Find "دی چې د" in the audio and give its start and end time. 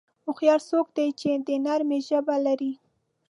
0.97-1.49